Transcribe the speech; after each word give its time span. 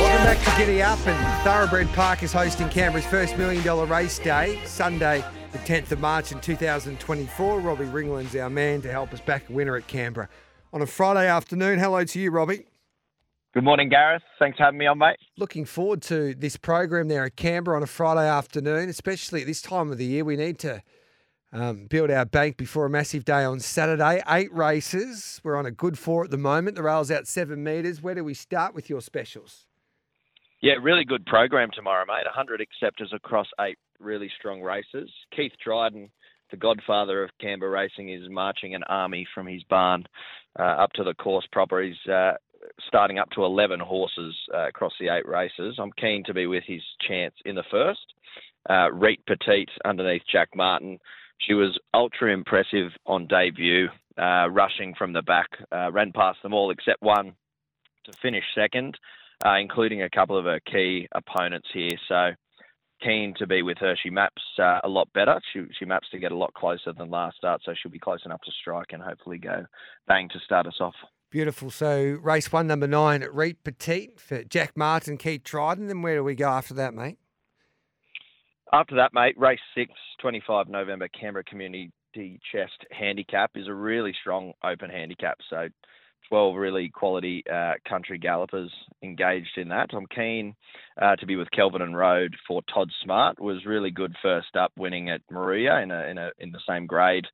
Welcome 0.00 0.24
back 0.24 0.38
to 0.44 0.58
Giddy 0.58 0.82
Up, 0.82 0.98
and 1.06 1.42
Thoroughbred 1.44 1.88
Park 1.94 2.22
is 2.22 2.32
hosting 2.32 2.68
Canberra's 2.68 3.06
first 3.06 3.36
million 3.38 3.64
dollar 3.64 3.86
race 3.86 4.18
day, 4.18 4.60
Sunday, 4.66 5.24
the 5.52 5.58
10th 5.58 5.92
of 5.92 6.00
March 6.00 6.30
in 6.30 6.40
2024. 6.40 7.60
Robbie 7.60 7.84
Ringland's 7.86 8.36
our 8.36 8.50
man 8.50 8.82
to 8.82 8.90
help 8.90 9.12
us 9.12 9.20
back 9.20 9.48
a 9.48 9.52
winner 9.52 9.76
at 9.76 9.86
Canberra 9.86 10.28
on 10.72 10.82
a 10.82 10.86
Friday 10.86 11.26
afternoon. 11.26 11.78
Hello 11.78 12.04
to 12.04 12.20
you, 12.20 12.30
Robbie. 12.30 12.66
Good 13.54 13.62
morning, 13.62 13.88
Gareth. 13.88 14.24
Thanks 14.40 14.58
for 14.58 14.64
having 14.64 14.78
me 14.78 14.86
on, 14.86 14.98
mate. 14.98 15.14
Looking 15.38 15.64
forward 15.64 16.02
to 16.02 16.34
this 16.34 16.56
program 16.56 17.06
there 17.06 17.24
at 17.24 17.36
Canberra 17.36 17.76
on 17.76 17.84
a 17.84 17.86
Friday 17.86 18.28
afternoon, 18.28 18.88
especially 18.88 19.42
at 19.42 19.46
this 19.46 19.62
time 19.62 19.92
of 19.92 19.98
the 19.98 20.04
year. 20.04 20.24
We 20.24 20.36
need 20.36 20.58
to 20.58 20.82
um, 21.52 21.86
build 21.86 22.10
our 22.10 22.24
bank 22.24 22.56
before 22.56 22.84
a 22.84 22.90
massive 22.90 23.24
day 23.24 23.44
on 23.44 23.60
Saturday. 23.60 24.20
Eight 24.28 24.52
races. 24.52 25.40
We're 25.44 25.54
on 25.54 25.66
a 25.66 25.70
good 25.70 25.96
four 25.96 26.24
at 26.24 26.32
the 26.32 26.36
moment. 26.36 26.74
The 26.74 26.82
rail's 26.82 27.12
out 27.12 27.28
seven 27.28 27.62
metres. 27.62 28.02
Where 28.02 28.16
do 28.16 28.24
we 28.24 28.34
start 28.34 28.74
with 28.74 28.90
your 28.90 29.00
specials? 29.00 29.68
Yeah, 30.60 30.74
really 30.82 31.04
good 31.04 31.24
program 31.24 31.68
tomorrow, 31.72 32.04
mate. 32.08 32.24
100 32.24 32.60
acceptors 32.60 33.12
across 33.14 33.46
eight 33.60 33.78
really 34.00 34.32
strong 34.36 34.62
races. 34.62 35.08
Keith 35.30 35.52
Dryden, 35.64 36.10
the 36.50 36.56
godfather 36.56 37.22
of 37.22 37.30
Canberra 37.40 37.70
racing, 37.70 38.08
is 38.08 38.28
marching 38.28 38.74
an 38.74 38.82
army 38.88 39.28
from 39.32 39.46
his 39.46 39.62
barn 39.70 40.06
uh, 40.58 40.62
up 40.62 40.90
to 40.94 41.04
the 41.04 41.14
course 41.14 41.46
proper. 41.52 41.80
He's 41.80 42.12
uh, 42.12 42.32
starting 42.86 43.18
up 43.18 43.30
to 43.30 43.44
11 43.44 43.80
horses 43.80 44.34
uh, 44.54 44.68
across 44.68 44.92
the 44.98 45.08
eight 45.08 45.26
races. 45.26 45.76
I'm 45.78 45.92
keen 45.92 46.24
to 46.24 46.34
be 46.34 46.46
with 46.46 46.64
his 46.66 46.82
chance 47.06 47.34
in 47.44 47.54
the 47.54 47.64
first. 47.70 48.14
Uh, 48.68 48.90
Reet 48.92 49.24
Petite 49.26 49.70
underneath 49.84 50.22
Jack 50.30 50.50
Martin. 50.54 50.98
She 51.38 51.54
was 51.54 51.78
ultra 51.92 52.32
impressive 52.32 52.92
on 53.06 53.26
debut, 53.26 53.88
uh, 54.16 54.48
rushing 54.50 54.94
from 54.94 55.12
the 55.12 55.22
back, 55.22 55.48
uh, 55.72 55.90
ran 55.92 56.12
past 56.12 56.42
them 56.42 56.54
all 56.54 56.70
except 56.70 57.02
one 57.02 57.34
to 58.04 58.12
finish 58.12 58.44
second, 58.54 58.98
uh, 59.44 59.56
including 59.56 60.02
a 60.02 60.10
couple 60.10 60.38
of 60.38 60.44
her 60.44 60.60
key 60.60 61.08
opponents 61.12 61.68
here. 61.72 61.98
So 62.08 62.32
keen 63.02 63.34
to 63.38 63.46
be 63.46 63.62
with 63.62 63.78
her. 63.78 63.96
She 64.02 64.10
maps 64.10 64.42
uh, 64.58 64.80
a 64.84 64.88
lot 64.88 65.12
better. 65.12 65.40
She 65.52 65.64
she 65.78 65.84
maps 65.84 66.08
to 66.10 66.18
get 66.18 66.32
a 66.32 66.36
lot 66.36 66.54
closer 66.54 66.92
than 66.92 67.10
last 67.10 67.36
start, 67.36 67.60
so 67.64 67.74
she'll 67.74 67.92
be 67.92 67.98
close 67.98 68.24
enough 68.24 68.40
to 68.42 68.52
strike 68.60 68.92
and 68.92 69.02
hopefully 69.02 69.38
go 69.38 69.66
bang 70.06 70.28
to 70.30 70.38
start 70.40 70.66
us 70.66 70.80
off. 70.80 70.94
Beautiful. 71.34 71.68
So 71.68 72.16
race 72.22 72.52
one, 72.52 72.68
number 72.68 72.86
nine 72.86 73.24
at 73.24 73.34
Reet 73.34 73.64
Petite 73.64 74.20
for 74.20 74.44
Jack 74.44 74.76
Martin, 74.76 75.18
Keith 75.18 75.42
Dryden. 75.42 75.88
Then 75.88 76.00
where 76.00 76.14
do 76.14 76.22
we 76.22 76.36
go 76.36 76.48
after 76.48 76.74
that, 76.74 76.94
mate? 76.94 77.18
After 78.72 78.94
that, 78.94 79.12
mate, 79.12 79.36
race 79.36 79.58
six, 79.76 79.90
25 80.20 80.68
November, 80.68 81.08
Canberra 81.08 81.42
Community 81.42 81.90
Chest 82.14 82.86
Handicap 82.92 83.50
is 83.56 83.66
a 83.66 83.74
really 83.74 84.14
strong 84.20 84.52
open 84.62 84.90
handicap. 84.90 85.38
So 85.50 85.66
12 86.28 86.54
really 86.54 86.88
quality 86.88 87.42
uh, 87.52 87.72
country 87.88 88.16
gallopers 88.16 88.70
engaged 89.02 89.58
in 89.58 89.70
that. 89.70 89.90
I'm 89.92 90.06
keen 90.14 90.54
uh, 91.02 91.16
to 91.16 91.26
be 91.26 91.34
with 91.34 91.50
Kelvin 91.50 91.82
and 91.82 91.96
Road 91.96 92.36
for 92.46 92.62
Todd 92.72 92.92
Smart. 93.02 93.40
Was 93.40 93.66
really 93.66 93.90
good 93.90 94.14
first 94.22 94.54
up, 94.54 94.70
winning 94.78 95.10
at 95.10 95.20
Moruya 95.32 95.82
in 95.82 95.90
a 95.90 96.04
in 96.04 96.16
a 96.16 96.30
in 96.38 96.52
the 96.52 96.60
same 96.64 96.86
grade. 96.86 97.26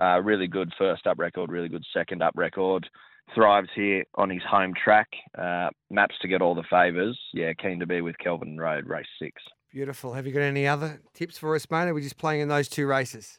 Uh, 0.00 0.20
really 0.20 0.46
good 0.46 0.72
first 0.78 1.08
up 1.08 1.18
record, 1.18 1.50
really 1.50 1.68
good 1.68 1.84
second 1.92 2.22
up 2.22 2.34
record. 2.36 2.88
Thrives 3.34 3.68
here 3.74 4.04
on 4.14 4.30
his 4.30 4.42
home 4.48 4.72
track. 4.74 5.08
Uh, 5.36 5.68
maps 5.90 6.16
to 6.22 6.28
get 6.28 6.42
all 6.42 6.54
the 6.54 6.62
favours. 6.70 7.18
Yeah, 7.32 7.52
keen 7.52 7.80
to 7.80 7.86
be 7.86 8.00
with 8.00 8.16
Kelvin 8.18 8.58
Road, 8.58 8.86
race 8.86 9.06
six. 9.20 9.42
Beautiful. 9.72 10.14
Have 10.14 10.26
you 10.26 10.32
got 10.32 10.40
any 10.40 10.66
other 10.66 11.00
tips 11.14 11.38
for 11.38 11.54
us, 11.54 11.66
mate? 11.70 11.84
Or 11.84 11.88
are 11.90 11.94
we 11.94 12.02
just 12.02 12.16
playing 12.16 12.40
in 12.40 12.48
those 12.48 12.68
two 12.68 12.86
races? 12.86 13.38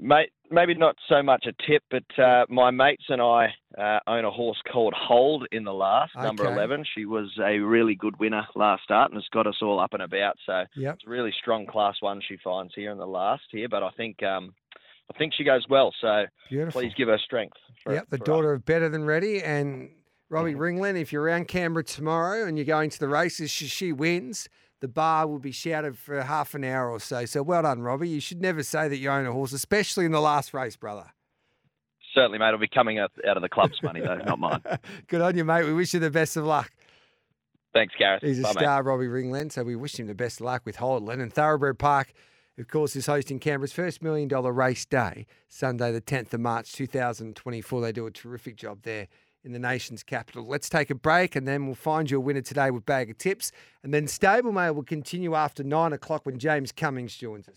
Mate, 0.00 0.30
maybe 0.50 0.74
not 0.74 0.96
so 1.08 1.22
much 1.22 1.46
a 1.46 1.52
tip, 1.64 1.82
but 1.90 2.22
uh, 2.22 2.44
my 2.48 2.72
mates 2.72 3.04
and 3.08 3.22
I 3.22 3.54
uh, 3.78 4.00
own 4.08 4.24
a 4.24 4.30
horse 4.32 4.60
called 4.70 4.92
Hold 4.96 5.46
in 5.52 5.62
the 5.62 5.72
last, 5.72 6.12
number 6.16 6.44
11. 6.44 6.84
She 6.92 7.04
was 7.04 7.30
a 7.40 7.58
really 7.60 7.94
good 7.94 8.18
winner 8.18 8.44
last 8.56 8.82
start 8.82 9.12
and 9.12 9.16
has 9.16 9.28
got 9.32 9.46
us 9.46 9.54
all 9.62 9.78
up 9.78 9.94
and 9.94 10.02
about. 10.02 10.36
So 10.44 10.64
Yep. 10.74 10.94
it's 10.94 11.04
a 11.06 11.10
really 11.10 11.32
strong 11.40 11.66
class 11.66 11.94
one 12.00 12.20
she 12.26 12.36
finds 12.42 12.74
here 12.74 12.90
in 12.90 12.98
the 12.98 13.06
last 13.06 13.44
here, 13.52 13.68
but 13.68 13.84
I 13.84 13.90
think 13.90 14.20
um, 14.24 14.54
I 15.14 15.18
think 15.18 15.32
she 15.36 15.44
goes 15.44 15.64
well. 15.68 15.92
So 16.00 16.24
Beautiful. 16.50 16.80
please 16.80 16.92
give 16.96 17.08
her 17.08 17.18
strength. 17.18 17.56
For, 17.84 17.94
Yep, 17.94 18.06
the 18.10 18.16
for 18.18 18.22
us. 18.22 18.26
daughter 18.26 18.52
of 18.52 18.64
Better 18.64 18.88
Than 18.88 19.04
Ready 19.04 19.42
and 19.42 19.90
Robbie 20.28 20.52
Mm-hmm. 20.52 20.60
Ringland. 20.60 21.00
If 21.00 21.12
you're 21.12 21.22
around 21.22 21.46
Canberra 21.48 21.84
tomorrow 21.84 22.46
and 22.46 22.58
you're 22.58 22.64
going 22.66 22.90
to 22.90 22.98
the 22.98 23.08
races, 23.08 23.50
she, 23.50 23.66
she 23.66 23.92
wins. 23.92 24.48
The 24.80 24.88
bar 24.88 25.26
will 25.26 25.38
be 25.38 25.52
shouted 25.52 25.96
for 25.96 26.20
half 26.20 26.54
an 26.54 26.62
hour 26.64 26.90
or 26.90 27.00
so. 27.00 27.24
So 27.24 27.42
well 27.42 27.62
done, 27.62 27.80
Robbie. 27.80 28.08
You 28.10 28.20
should 28.20 28.42
never 28.42 28.62
say 28.62 28.88
that 28.88 28.96
you 28.98 29.08
own 29.10 29.24
a 29.26 29.32
horse, 29.32 29.52
especially 29.52 30.04
in 30.04 30.12
the 30.12 30.20
last 30.20 30.52
race, 30.52 30.76
brother. 30.76 31.12
Certainly, 32.14 32.38
mate. 32.38 32.48
It'll 32.48 32.58
be 32.60 32.68
coming 32.68 32.98
out, 32.98 33.12
out 33.28 33.36
of 33.36 33.42
the 33.42 33.48
club's 33.48 33.82
money, 33.82 34.00
though, 34.00 34.16
not 34.16 34.38
mine. 34.38 34.60
Good 35.08 35.20
on 35.20 35.36
you, 35.36 35.44
mate. 35.44 35.64
We 35.64 35.72
wish 35.72 35.94
you 35.94 36.00
the 36.00 36.10
best 36.10 36.36
of 36.36 36.44
luck. 36.44 36.70
Thanks, 37.74 37.94
Gareth. 37.98 38.22
He's 38.22 38.38
a 38.38 38.42
Bye, 38.42 38.48
mate. 38.54 38.60
star, 38.60 38.82
Robbie 38.82 39.06
Ringland. 39.06 39.52
So 39.52 39.62
we 39.62 39.76
wish 39.76 39.98
him 39.98 40.06
the 40.06 40.14
best 40.14 40.40
of 40.40 40.46
luck 40.46 40.62
with 40.64 40.76
Holdland. 40.78 41.20
And 41.22 41.32
Thoroughbred 41.32 41.78
Park, 41.78 42.12
of 42.58 42.68
course, 42.68 42.96
is 42.96 43.06
hosting 43.06 43.38
Canberra's 43.38 43.72
first 43.72 44.02
million 44.02 44.28
dollar 44.28 44.52
race 44.52 44.84
day, 44.84 45.26
Sunday, 45.48 45.92
the 45.92 46.00
10th 46.00 46.32
of 46.32 46.40
March, 46.40 46.72
2024. 46.72 47.80
They 47.80 47.92
do 47.92 48.06
a 48.06 48.10
terrific 48.10 48.56
job 48.56 48.82
there 48.82 49.08
in 49.44 49.52
the 49.52 49.58
nation's 49.58 50.02
capital. 50.02 50.44
Let's 50.46 50.68
take 50.68 50.90
a 50.90 50.94
break 50.94 51.36
and 51.36 51.46
then 51.46 51.66
we'll 51.66 51.76
find 51.76 52.10
you 52.10 52.16
a 52.16 52.20
winner 52.20 52.40
today 52.40 52.70
with 52.70 52.84
Bag 52.84 53.10
of 53.10 53.18
Tips. 53.18 53.52
And 53.84 53.94
then 53.94 54.06
Stablemate 54.06 54.74
will 54.74 54.82
continue 54.82 55.34
after 55.34 55.62
nine 55.62 55.92
o'clock 55.92 56.26
when 56.26 56.38
James 56.38 56.72
Cummings 56.72 57.16
joins 57.16 57.48
us. 57.48 57.54